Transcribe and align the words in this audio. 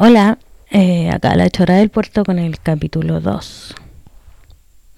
Hola, 0.00 0.38
eh, 0.70 1.10
acá 1.10 1.34
la 1.34 1.50
chora 1.50 1.74
del 1.74 1.88
puerto 1.88 2.22
con 2.22 2.38
el 2.38 2.60
capítulo 2.60 3.20
2 3.20 3.74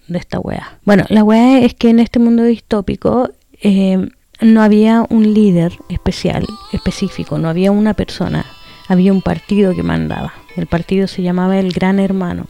de 0.08 0.18
esta 0.18 0.38
wea. 0.38 0.78
Bueno, 0.84 1.06
la 1.08 1.24
wea 1.24 1.60
es 1.60 1.72
que 1.72 1.88
en 1.88 2.00
este 2.00 2.18
mundo 2.18 2.42
distópico 2.42 3.30
eh, 3.62 4.10
no 4.42 4.62
había 4.62 5.06
un 5.08 5.32
líder 5.32 5.72
especial, 5.88 6.46
específico, 6.72 7.38
no 7.38 7.48
había 7.48 7.72
una 7.72 7.94
persona, 7.94 8.44
había 8.88 9.10
un 9.10 9.22
partido 9.22 9.74
que 9.74 9.82
mandaba. 9.82 10.34
El 10.54 10.66
partido 10.66 11.06
se 11.06 11.22
llamaba 11.22 11.58
el 11.58 11.72
Gran 11.72 11.98
Hermano. 11.98 12.46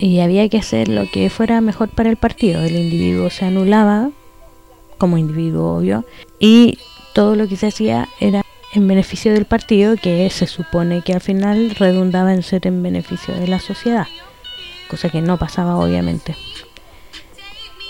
Y 0.00 0.18
había 0.18 0.48
que 0.48 0.58
hacer 0.58 0.88
lo 0.88 1.08
que 1.12 1.30
fuera 1.30 1.60
mejor 1.60 1.90
para 1.90 2.10
el 2.10 2.16
partido. 2.16 2.60
El 2.60 2.74
individuo 2.74 3.30
se 3.30 3.44
anulaba 3.44 4.10
como 4.98 5.16
individuo, 5.16 5.76
obvio, 5.76 6.04
y 6.40 6.76
todo 7.14 7.36
lo 7.36 7.46
que 7.46 7.54
se 7.54 7.68
hacía 7.68 8.08
era 8.18 8.43
en 8.76 8.88
beneficio 8.88 9.32
del 9.32 9.44
partido, 9.44 9.96
que 9.96 10.28
se 10.30 10.46
supone 10.46 11.02
que 11.02 11.14
al 11.14 11.20
final 11.20 11.70
redundaba 11.78 12.32
en 12.32 12.42
ser 12.42 12.66
en 12.66 12.82
beneficio 12.82 13.34
de 13.34 13.48
la 13.48 13.60
sociedad, 13.60 14.06
cosa 14.88 15.08
que 15.08 15.20
no 15.20 15.38
pasaba 15.38 15.76
obviamente. 15.76 16.36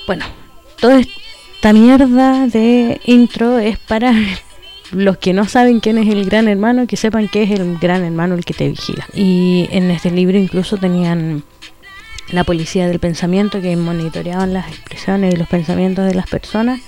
Bueno, 0.07 0.25
toda 0.81 1.01
esta 1.01 1.73
mierda 1.73 2.47
de 2.47 3.01
intro 3.05 3.59
es 3.59 3.79
para 3.79 4.13
los 4.93 5.19
que 5.19 5.33
no 5.33 5.47
saben 5.47 5.81
quién 5.81 5.99
es 5.99 6.09
el 6.09 6.25
gran 6.25 6.49
hermano, 6.49 6.87
que 6.87 6.97
sepan 6.97 7.29
que 7.29 7.43
es 7.43 7.51
el 7.51 7.79
gran 7.79 8.05
hermano 8.05 8.35
el 8.35 8.45
que 8.45 8.55
te 8.55 8.69
vigila. 8.69 9.07
Y 9.15 9.69
en 9.71 9.91
este 9.91 10.11
libro 10.11 10.39
incluso 10.39 10.77
tenían 10.77 11.43
la 12.31 12.45
policía 12.45 12.87
del 12.87 12.99
pensamiento 12.99 13.61
que 13.61 13.77
monitoreaban 13.77 14.53
las 14.53 14.69
expresiones 14.69 15.35
y 15.35 15.37
los 15.37 15.49
pensamientos 15.49 16.07
de 16.07 16.15
las 16.15 16.29
personas 16.29 16.81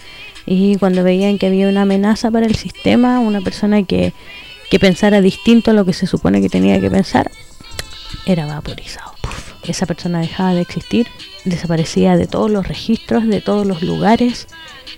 y 0.46 0.76
cuando 0.76 1.02
veían 1.02 1.38
que 1.38 1.46
había 1.46 1.68
una 1.68 1.82
amenaza 1.82 2.30
para 2.30 2.46
el 2.46 2.54
sistema, 2.54 3.18
una 3.18 3.40
persona 3.40 3.82
que, 3.82 4.12
pensara 4.80 5.20
distinto 5.20 5.70
a 5.70 5.74
lo 5.74 5.84
que 5.84 5.94
se 5.94 6.06
supone 6.06 6.40
que 6.40 6.48
tenía 6.48 6.80
que 6.80 6.90
pensar, 6.90 7.30
era 8.26 8.46
vaporizado. 8.46 9.12
Esa 9.66 9.86
persona 9.86 10.20
dejaba 10.20 10.54
de 10.54 10.60
existir, 10.60 11.08
desaparecía 11.44 12.16
de 12.16 12.26
todos 12.26 12.50
los 12.50 12.68
registros, 12.68 13.26
de 13.26 13.40
todos 13.40 13.66
los 13.66 13.82
lugares, 13.82 14.46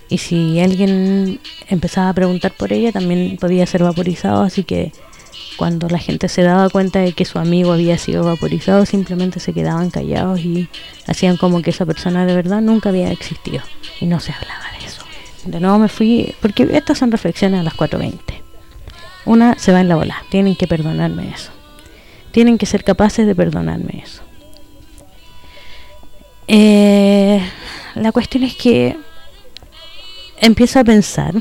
y 0.09 0.19
si 0.19 0.59
alguien 0.59 1.39
empezaba 1.67 2.09
a 2.09 2.13
preguntar 2.13 2.53
por 2.55 2.71
ella, 2.73 2.91
también 2.91 3.37
podía 3.37 3.65
ser 3.65 3.83
vaporizado, 3.83 4.43
así 4.43 4.63
que 4.63 4.91
cuando 5.57 5.89
la 5.89 5.97
gente 5.97 6.29
se 6.29 6.43
daba 6.43 6.69
cuenta 6.69 6.99
de 6.99 7.13
que 7.13 7.25
su 7.25 7.39
amigo 7.39 7.71
había 7.71 7.97
sido 7.97 8.23
vaporizado, 8.23 8.85
simplemente 8.85 9.39
se 9.39 9.53
quedaban 9.53 9.89
callados 9.89 10.39
y 10.41 10.69
hacían 11.07 11.37
como 11.37 11.61
que 11.61 11.71
esa 11.71 11.85
persona 11.85 12.25
de 12.25 12.35
verdad 12.35 12.61
nunca 12.61 12.89
había 12.89 13.11
existido 13.11 13.61
y 13.99 14.05
no 14.05 14.19
se 14.19 14.31
hablaba 14.33 14.71
de. 14.73 14.78
De 15.49 15.59
nuevo 15.59 15.79
me 15.79 15.89
fui, 15.89 16.35
porque 16.41 16.67
estas 16.73 16.97
son 16.97 17.11
reflexiones 17.11 17.59
a 17.59 17.63
las 17.63 17.73
4.20. 17.73 18.19
Una 19.25 19.57
se 19.57 19.71
va 19.71 19.81
en 19.81 19.89
la 19.89 19.95
bola, 19.95 20.15
tienen 20.29 20.55
que 20.55 20.67
perdonarme 20.67 21.29
eso. 21.29 21.51
Tienen 22.31 22.57
que 22.57 22.67
ser 22.67 22.83
capaces 22.83 23.25
de 23.25 23.33
perdonarme 23.33 24.03
eso. 24.03 24.21
Eh, 26.47 27.41
la 27.95 28.11
cuestión 28.11 28.43
es 28.43 28.55
que 28.55 28.95
empiezo 30.39 30.79
a 30.79 30.83
pensar 30.83 31.33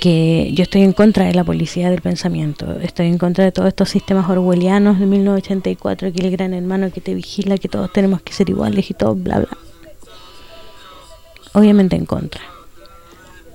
que 0.00 0.50
yo 0.52 0.62
estoy 0.62 0.82
en 0.82 0.92
contra 0.92 1.24
de 1.24 1.34
la 1.34 1.42
policía 1.42 1.90
del 1.90 2.02
pensamiento, 2.02 2.78
estoy 2.80 3.06
en 3.06 3.18
contra 3.18 3.44
de 3.44 3.52
todos 3.52 3.68
estos 3.68 3.88
sistemas 3.88 4.28
orwellianos 4.28 5.00
de 5.00 5.06
1984, 5.06 6.12
que 6.12 6.24
el 6.24 6.30
gran 6.30 6.54
hermano 6.54 6.92
que 6.92 7.00
te 7.00 7.14
vigila, 7.14 7.58
que 7.58 7.68
todos 7.68 7.92
tenemos 7.92 8.22
que 8.22 8.32
ser 8.32 8.48
iguales 8.48 8.90
y 8.90 8.94
todo, 8.94 9.14
bla, 9.14 9.40
bla 9.40 9.67
obviamente 11.54 11.96
en 11.96 12.06
contra. 12.06 12.42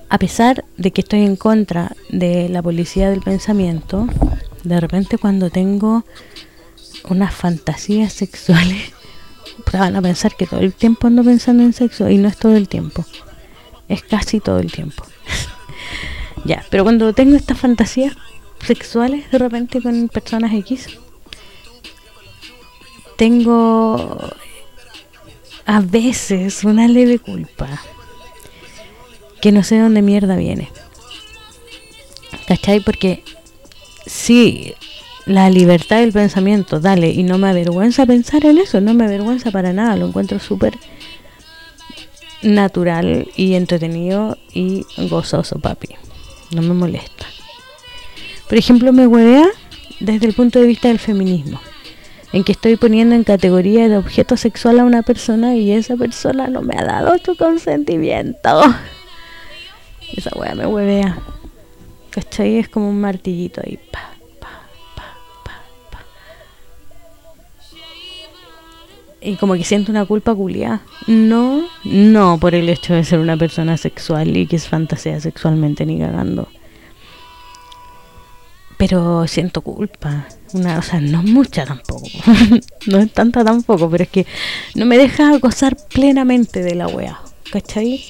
A 0.08 0.18
pesar 0.18 0.64
de 0.76 0.92
que 0.92 1.00
estoy 1.00 1.22
en 1.22 1.36
contra 1.36 1.96
de 2.08 2.48
la 2.48 2.62
policía 2.62 3.10
del 3.10 3.20
pensamiento, 3.20 4.06
de 4.62 4.80
repente 4.80 5.18
cuando 5.18 5.50
tengo 5.50 6.04
unas 7.08 7.34
fantasías 7.34 8.12
sexuales, 8.12 8.92
van 9.72 9.96
a 9.96 10.02
pensar 10.02 10.36
que 10.36 10.46
todo 10.46 10.60
el 10.60 10.72
tiempo 10.72 11.06
ando 11.06 11.24
pensando 11.24 11.62
en 11.62 11.72
sexo 11.72 12.08
y 12.08 12.18
no 12.18 12.28
es 12.28 12.36
todo 12.36 12.56
el 12.56 12.68
tiempo, 12.68 13.04
es 13.88 14.02
casi 14.02 14.40
todo 14.40 14.58
el 14.58 14.70
tiempo. 14.70 15.04
ya, 16.44 16.64
pero 16.70 16.84
cuando 16.84 17.12
tengo 17.12 17.36
estas 17.36 17.58
fantasías 17.58 18.14
sexuales 18.64 19.30
de 19.30 19.38
repente 19.38 19.82
con 19.82 20.08
personas 20.08 20.52
X, 20.54 20.98
tengo 23.16 24.32
a 25.66 25.80
veces 25.80 26.64
una 26.64 26.88
leve 26.88 27.18
culpa 27.18 27.80
que 29.40 29.52
no 29.52 29.62
sé 29.62 29.76
de 29.76 29.82
dónde 29.82 30.02
mierda 30.02 30.36
viene. 30.36 30.70
¿Cachai? 32.46 32.80
Porque 32.80 33.22
sí, 34.06 34.74
la 35.26 35.50
libertad 35.50 36.00
del 36.00 36.12
pensamiento, 36.12 36.80
dale, 36.80 37.10
y 37.10 37.22
no 37.22 37.38
me 37.38 37.48
avergüenza 37.48 38.06
pensar 38.06 38.44
en 38.44 38.58
eso, 38.58 38.80
no 38.80 38.94
me 38.94 39.04
avergüenza 39.04 39.50
para 39.50 39.72
nada, 39.72 39.96
lo 39.96 40.06
encuentro 40.06 40.38
súper 40.38 40.78
natural 42.42 43.28
y 43.36 43.54
entretenido 43.54 44.38
y 44.52 44.84
gozoso, 45.08 45.58
papi. 45.58 45.88
No 46.50 46.62
me 46.62 46.74
molesta. 46.74 47.26
Por 48.48 48.58
ejemplo, 48.58 48.92
me 48.92 49.06
huevea 49.06 49.48
desde 50.00 50.26
el 50.26 50.34
punto 50.34 50.60
de 50.60 50.66
vista 50.66 50.88
del 50.88 50.98
feminismo, 50.98 51.60
en 52.34 52.42
que 52.42 52.50
estoy 52.50 52.74
poniendo 52.74 53.14
en 53.14 53.22
categoría 53.22 53.88
de 53.88 53.96
objeto 53.96 54.36
sexual 54.36 54.80
a 54.80 54.84
una 54.84 55.02
persona 55.02 55.54
y 55.54 55.70
esa 55.70 55.94
persona 55.94 56.48
no 56.48 56.62
me 56.62 56.74
ha 56.76 56.82
dado 56.82 57.16
su 57.24 57.36
consentimiento. 57.36 58.60
Esa 60.16 60.30
weá 60.36 60.52
me 60.56 60.66
huevea. 60.66 61.16
¿Cachai? 62.10 62.58
Es 62.58 62.68
como 62.68 62.88
un 62.88 63.00
martillito 63.00 63.60
ahí. 63.64 63.78
Pa. 63.92 64.10
Y 69.20 69.36
como 69.36 69.54
que 69.54 69.62
siento 69.64 69.92
una 69.92 70.04
culpa 70.04 70.34
culiada. 70.34 70.82
No, 71.06 71.62
no 71.84 72.38
por 72.38 72.56
el 72.56 72.68
hecho 72.68 72.94
de 72.94 73.04
ser 73.04 73.20
una 73.20 73.36
persona 73.36 73.76
sexual 73.76 74.36
y 74.36 74.46
que 74.46 74.56
es 74.56 74.68
fantasea 74.68 75.20
sexualmente 75.20 75.86
ni 75.86 76.00
cagando. 76.00 76.48
Pero 78.86 79.26
siento 79.26 79.62
culpa. 79.62 80.26
Una, 80.52 80.78
o 80.78 80.82
sea, 80.82 81.00
no 81.00 81.22
mucha 81.22 81.64
tampoco. 81.64 82.06
no 82.86 82.98
es 82.98 83.10
tanta 83.12 83.42
tampoco, 83.42 83.88
pero 83.88 84.04
es 84.04 84.10
que 84.10 84.26
no 84.74 84.84
me 84.84 84.98
deja 84.98 85.38
gozar 85.38 85.74
plenamente 85.88 86.62
de 86.62 86.74
la 86.74 86.86
wea. 86.86 87.18
¿Cachai? 87.50 88.04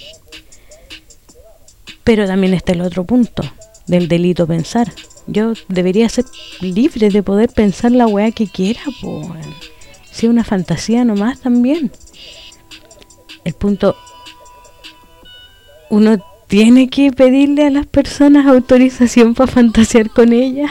Pero 2.02 2.26
también 2.26 2.54
está 2.54 2.72
el 2.72 2.80
otro 2.80 3.04
punto 3.04 3.44
del 3.86 4.08
delito 4.08 4.48
pensar. 4.48 4.92
Yo 5.28 5.52
debería 5.68 6.08
ser 6.08 6.24
libre 6.60 7.08
de 7.08 7.22
poder 7.22 7.50
pensar 7.50 7.92
la 7.92 8.08
weá 8.08 8.32
que 8.32 8.48
quiera, 8.48 8.82
pues. 9.00 9.46
Si 10.10 10.26
una 10.26 10.42
fantasía 10.42 11.04
nomás 11.04 11.38
también. 11.38 11.92
El 13.44 13.54
punto. 13.54 13.96
Uno 15.88 16.18
tiene 16.46 16.88
que 16.88 17.10
pedirle 17.10 17.66
a 17.66 17.70
las 17.70 17.86
personas 17.86 18.46
autorización 18.46 19.34
para 19.34 19.50
fantasear 19.50 20.10
con 20.10 20.32
ellas. 20.32 20.70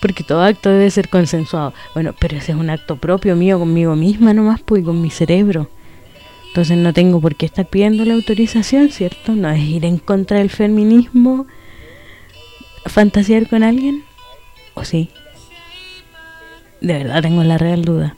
Porque 0.00 0.22
todo 0.22 0.42
acto 0.42 0.70
debe 0.70 0.90
ser 0.90 1.08
consensuado. 1.08 1.74
Bueno, 1.94 2.14
pero 2.18 2.36
ese 2.36 2.52
es 2.52 2.58
un 2.58 2.70
acto 2.70 2.96
propio 2.96 3.34
mío 3.36 3.58
conmigo 3.58 3.96
misma 3.96 4.32
nomás, 4.32 4.60
pues, 4.60 4.84
con 4.84 5.00
mi 5.00 5.10
cerebro. 5.10 5.68
Entonces 6.48 6.78
no 6.78 6.92
tengo 6.92 7.20
por 7.20 7.36
qué 7.36 7.46
estar 7.46 7.66
pidiendo 7.66 8.04
la 8.04 8.14
autorización, 8.14 8.90
¿cierto? 8.90 9.32
No 9.32 9.50
es 9.50 9.60
ir 9.60 9.84
en 9.84 9.98
contra 9.98 10.38
del 10.38 10.50
feminismo, 10.50 11.46
fantasear 12.86 13.48
con 13.48 13.62
alguien, 13.62 14.02
¿o 14.74 14.84
sí? 14.84 15.10
De 16.80 16.94
verdad 16.94 17.22
tengo 17.22 17.44
la 17.44 17.58
real 17.58 17.84
duda. 17.84 18.17